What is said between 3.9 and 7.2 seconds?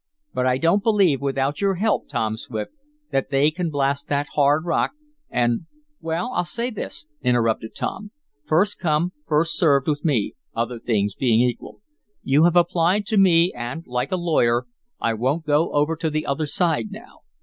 that hard rock, and" "Well, I'll say this,"